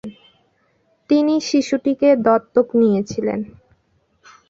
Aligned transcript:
তিনি 1.09 1.33
শিশুটিকে 1.49 2.09
দত্তক 2.25 2.67
নিয়েছিলেন। 2.79 3.39